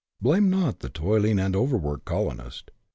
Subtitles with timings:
[0.19, 2.71] Blame not the toiling and overworked colonist.